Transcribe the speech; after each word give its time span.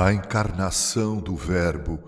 a 0.00 0.12
encarnação 0.12 1.16
do 1.16 1.34
Verbo. 1.34 1.98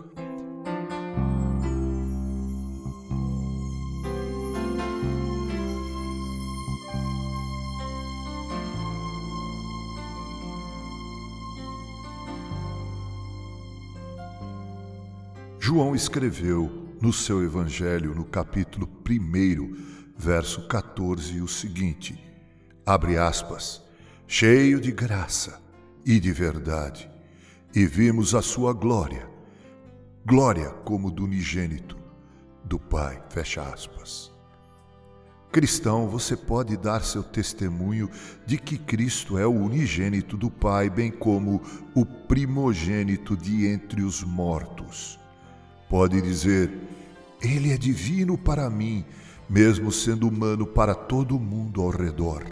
João 15.58 15.96
escreveu 15.96 16.94
no 17.00 17.12
seu 17.12 17.42
Evangelho, 17.42 18.14
no 18.14 18.24
capítulo 18.24 18.88
1, 19.04 20.14
verso 20.16 20.68
14, 20.68 21.40
o 21.40 21.48
seguinte: 21.48 22.16
abre 22.86 23.18
aspas, 23.18 23.82
cheio 24.28 24.80
de 24.80 24.92
graça 24.92 25.60
e 26.06 26.20
de 26.20 26.30
verdade 26.30 27.09
e 27.74 27.86
vimos 27.86 28.34
a 28.34 28.42
sua 28.42 28.72
glória, 28.72 29.28
glória 30.26 30.70
como 30.84 31.10
do 31.10 31.24
unigênito 31.24 31.96
do 32.64 32.78
Pai. 32.78 33.22
Fecha 33.30 33.62
aspas. 33.62 34.32
Cristão, 35.52 36.08
você 36.08 36.36
pode 36.36 36.76
dar 36.76 37.02
seu 37.02 37.22
testemunho 37.22 38.08
de 38.46 38.58
que 38.58 38.76
Cristo 38.76 39.38
é 39.38 39.46
o 39.46 39.52
unigênito 39.52 40.36
do 40.36 40.50
Pai, 40.50 40.90
bem 40.90 41.10
como 41.10 41.62
o 41.94 42.04
primogênito 42.04 43.36
de 43.36 43.66
entre 43.66 44.02
os 44.02 44.22
mortos. 44.22 45.18
Pode 45.88 46.20
dizer: 46.20 46.72
Ele 47.40 47.72
é 47.72 47.76
divino 47.76 48.36
para 48.36 48.68
mim, 48.68 49.04
mesmo 49.48 49.92
sendo 49.92 50.28
humano 50.28 50.66
para 50.66 50.94
todo 50.94 51.38
mundo 51.38 51.82
ao 51.82 51.90
redor. 51.90 52.44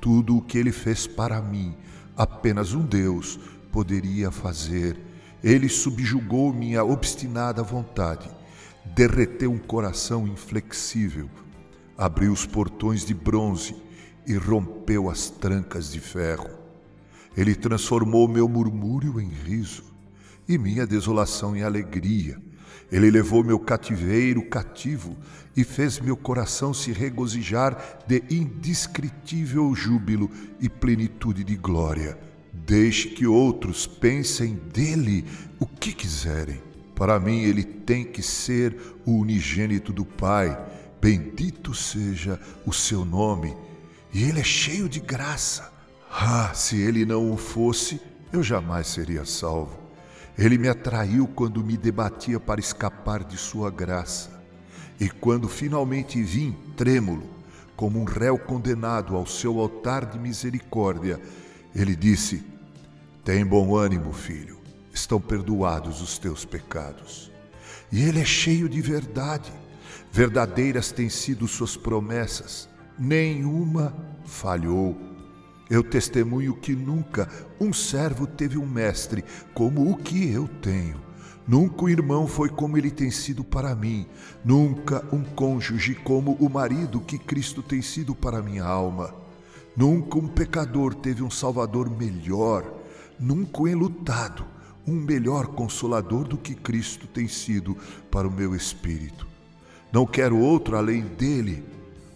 Tudo 0.00 0.36
o 0.36 0.42
que 0.42 0.58
ele 0.58 0.72
fez 0.72 1.06
para 1.06 1.40
mim, 1.40 1.76
apenas 2.16 2.72
um 2.72 2.84
Deus 2.84 3.38
poderia 3.72 4.30
fazer. 4.30 4.96
Ele 5.42 5.68
subjugou 5.68 6.52
minha 6.52 6.84
obstinada 6.84 7.62
vontade, 7.62 8.30
derreteu 8.94 9.50
um 9.50 9.58
coração 9.58 10.28
inflexível, 10.28 11.28
abriu 11.98 12.30
os 12.30 12.46
portões 12.46 13.04
de 13.04 13.14
bronze 13.14 13.74
e 14.24 14.34
rompeu 14.34 15.10
as 15.10 15.30
trancas 15.30 15.90
de 15.90 15.98
ferro. 15.98 16.50
Ele 17.36 17.56
transformou 17.56 18.28
meu 18.28 18.46
murmúrio 18.46 19.18
em 19.18 19.28
riso 19.28 19.84
e 20.46 20.58
minha 20.58 20.86
desolação 20.86 21.56
em 21.56 21.62
alegria. 21.62 22.40
Ele 22.90 23.10
levou 23.10 23.42
meu 23.42 23.58
cativeiro 23.58 24.46
cativo 24.48 25.16
e 25.56 25.64
fez 25.64 25.98
meu 25.98 26.16
coração 26.16 26.74
se 26.74 26.92
regozijar 26.92 28.00
de 28.06 28.22
indescritível 28.30 29.74
júbilo 29.74 30.30
e 30.60 30.68
plenitude 30.68 31.42
de 31.42 31.56
glória 31.56 32.31
Deixe 32.64 33.08
que 33.08 33.26
outros 33.26 33.86
pensem 33.86 34.54
dele 34.72 35.24
o 35.58 35.66
que 35.66 35.92
quiserem. 35.92 36.60
Para 36.94 37.18
mim, 37.18 37.42
ele 37.42 37.64
tem 37.64 38.04
que 38.04 38.22
ser 38.22 38.76
o 39.04 39.18
unigênito 39.18 39.92
do 39.92 40.04
Pai. 40.04 40.56
Bendito 41.00 41.74
seja 41.74 42.38
o 42.64 42.72
seu 42.72 43.04
nome. 43.04 43.56
E 44.14 44.22
ele 44.22 44.40
é 44.40 44.44
cheio 44.44 44.88
de 44.88 45.00
graça. 45.00 45.72
Ah, 46.10 46.52
se 46.54 46.80
ele 46.80 47.04
não 47.04 47.32
o 47.32 47.36
fosse, 47.36 48.00
eu 48.32 48.42
jamais 48.42 48.86
seria 48.86 49.24
salvo. 49.24 49.76
Ele 50.38 50.56
me 50.56 50.68
atraiu 50.68 51.26
quando 51.26 51.64
me 51.64 51.76
debatia 51.76 52.38
para 52.38 52.60
escapar 52.60 53.24
de 53.24 53.36
sua 53.36 53.70
graça. 53.70 54.30
E 55.00 55.08
quando 55.08 55.48
finalmente 55.48 56.22
vim, 56.22 56.56
trêmulo, 56.76 57.28
como 57.74 57.98
um 57.98 58.04
réu 58.04 58.38
condenado 58.38 59.16
ao 59.16 59.26
seu 59.26 59.58
altar 59.58 60.06
de 60.06 60.18
misericórdia, 60.18 61.20
ele 61.74 61.96
disse: 61.96 62.42
Tem 63.24 63.44
bom 63.44 63.74
ânimo, 63.76 64.12
filho, 64.12 64.58
estão 64.92 65.20
perdoados 65.20 66.00
os 66.02 66.18
teus 66.18 66.44
pecados. 66.44 67.30
E 67.90 68.02
ele 68.02 68.20
é 68.20 68.24
cheio 68.24 68.68
de 68.68 68.80
verdade. 68.80 69.52
Verdadeiras 70.10 70.92
têm 70.92 71.08
sido 71.08 71.48
suas 71.48 71.76
promessas, 71.76 72.68
nenhuma 72.98 73.94
falhou. 74.24 74.96
Eu 75.70 75.82
testemunho 75.82 76.54
que 76.54 76.74
nunca 76.74 77.28
um 77.58 77.72
servo 77.72 78.26
teve 78.26 78.58
um 78.58 78.66
mestre 78.66 79.24
como 79.54 79.90
o 79.90 79.96
que 79.96 80.30
eu 80.30 80.46
tenho. 80.46 81.00
Nunca 81.48 81.84
o 81.84 81.88
irmão 81.88 82.26
foi 82.26 82.48
como 82.48 82.76
ele 82.76 82.90
tem 82.90 83.10
sido 83.10 83.42
para 83.42 83.74
mim, 83.74 84.06
nunca 84.44 85.04
um 85.12 85.24
cônjuge 85.24 85.94
como 85.94 86.34
o 86.34 86.48
marido 86.48 87.00
que 87.00 87.18
Cristo 87.18 87.62
tem 87.62 87.82
sido 87.82 88.14
para 88.14 88.42
minha 88.42 88.64
alma. 88.64 89.21
Nunca 89.76 90.18
um 90.18 90.28
pecador 90.28 90.94
teve 90.94 91.22
um 91.22 91.30
Salvador 91.30 91.88
melhor, 91.90 92.70
nunca 93.18 93.62
um 93.62 93.68
enlutado, 93.68 94.44
um 94.86 94.92
melhor 94.92 95.46
consolador 95.48 96.24
do 96.24 96.36
que 96.36 96.54
Cristo 96.54 97.06
tem 97.06 97.26
sido 97.26 97.76
para 98.10 98.28
o 98.28 98.30
meu 98.30 98.54
espírito. 98.54 99.26
Não 99.90 100.06
quero 100.06 100.38
outro 100.38 100.76
além 100.76 101.02
dele. 101.02 101.64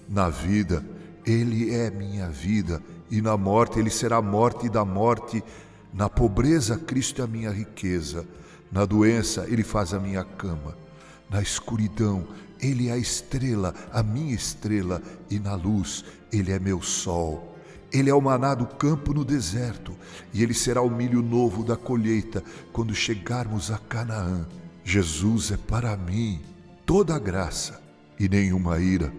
Na 0.09 0.29
vida, 0.29 0.85
ele 1.25 1.75
é 1.75 1.91
minha 1.91 2.29
vida, 2.29 2.81
e 3.11 3.21
na 3.21 3.37
morte, 3.37 3.79
ele 3.79 3.91
será 3.91 4.19
a 4.19 4.23
morte 4.23 4.69
da 4.69 4.85
morte. 4.85 5.43
Na 5.93 6.09
pobreza, 6.09 6.79
Cristo 6.79 7.21
é 7.21 7.25
a 7.25 7.29
minha 7.29 7.51
riqueza. 7.51 8.27
Na 8.71 8.85
doença, 8.85 9.47
ele 9.49 9.63
faz 9.63 9.93
a 9.95 9.99
minha 9.99 10.23
cama. 10.23 10.86
Na 11.29 11.43
escuridão, 11.43 12.27
ele 12.61 12.89
é 12.89 12.93
a 12.93 12.99
estrela, 12.99 13.75
a 13.93 14.03
minha 14.03 14.35
estrela, 14.35 15.03
e 15.31 15.39
na 15.39 15.55
luz, 15.55 16.05
ele 16.33 16.53
é 16.53 16.59
meu 16.59 16.81
sol. 16.81 17.57
Ele 17.93 18.11
é 18.11 18.15
o 18.15 18.21
maná 18.21 18.55
do 18.55 18.67
campo 18.67 19.13
no 19.13 19.25
deserto, 19.25 19.93
e 20.33 20.43
ele 20.43 20.55
será 20.55 20.83
o 20.83 20.91
milho 20.91 21.23
novo 21.23 21.65
da 21.65 21.77
colheita 21.77 22.43
quando 22.73 22.95
chegarmos 22.95 23.71
a 23.71 23.79
Canaã. 23.79 24.47
Jesus 24.85 25.51
é 25.51 25.57
para 25.57 25.97
mim 25.97 26.41
toda 26.85 27.19
graça 27.19 27.81
e 28.19 28.29
nenhuma 28.29 28.79
ira, 28.79 29.13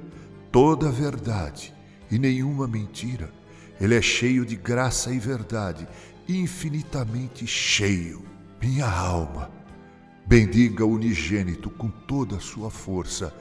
toda 0.52 0.90
verdade 0.90 1.74
e 2.10 2.18
nenhuma 2.18 2.68
mentira. 2.68 3.30
Ele 3.80 3.96
é 3.96 4.02
cheio 4.02 4.46
de 4.46 4.56
graça 4.56 5.12
e 5.12 5.20
verdade, 5.20 5.88
infinitamente 6.28 7.46
cheio. 7.46 8.24
Minha 8.62 8.90
alma, 8.90 9.52
bendiga 10.28 10.86
o 10.86 10.92
unigênito 10.92 11.70
com 11.70 11.90
toda 11.90 12.36
a 12.36 12.40
sua 12.42 12.70
força, 12.70 13.34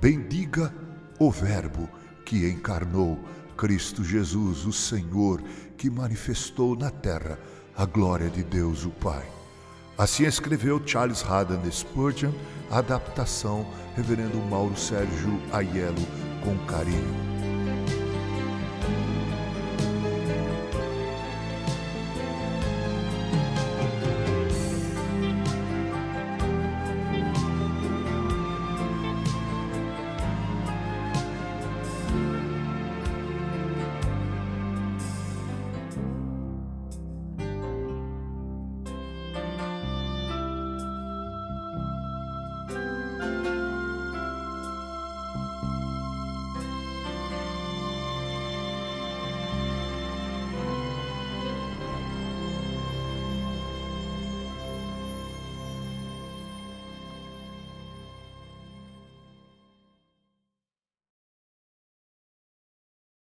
bendiga 0.00 0.74
o 1.18 1.30
Verbo 1.30 1.86
que 2.24 2.48
encarnou 2.48 3.22
Cristo 3.56 4.02
Jesus, 4.02 4.64
o 4.64 4.72
Senhor, 4.72 5.42
que 5.76 5.90
manifestou 5.90 6.74
na 6.74 6.90
terra 6.90 7.38
a 7.76 7.84
glória 7.84 8.30
de 8.30 8.42
Deus 8.42 8.86
o 8.86 8.90
Pai. 8.90 9.28
Assim 9.98 10.24
escreveu 10.24 10.80
Charles 10.86 11.22
Haddon 11.22 11.70
Spurgeon, 11.70 12.32
adaptação 12.70 13.66
Reverendo 13.94 14.38
Mauro 14.48 14.76
Sérgio 14.78 15.38
Aiello, 15.52 16.06
com 16.42 16.56
carinho. 16.66 17.29